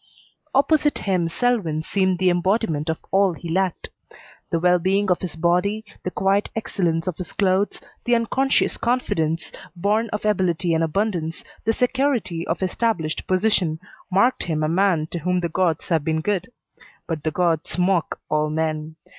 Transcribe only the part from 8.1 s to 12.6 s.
unconscious confidence, born of ability and abundance, the security